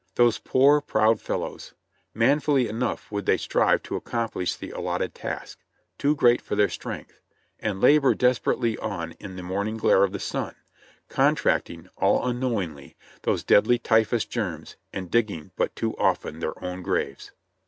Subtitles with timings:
[0.15, 1.75] Those poor, proud• fellows!
[2.15, 5.59] Manfully enough would they strive to accomplish the allotted task,
[5.99, 7.21] too great for their strength,
[7.59, 10.55] and labor desperately on in the morning glare of the sun,
[11.07, 16.59] con tracting, all unknowingly, those deadly typhus germs, and dig ging but too often their
[16.63, 17.31] own graves.